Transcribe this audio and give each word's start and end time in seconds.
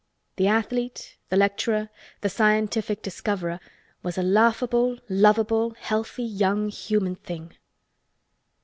The 0.37 0.47
Athlete, 0.47 1.17
the 1.29 1.37
Lecturer, 1.37 1.89
the 2.21 2.29
Scientific 2.29 3.03
Discoverer 3.03 3.59
was 4.01 4.17
a 4.17 4.23
laughable, 4.23 4.97
lovable, 5.07 5.75
healthy 5.79 6.23
young 6.23 6.69
human 6.69 7.17
thing. 7.17 7.55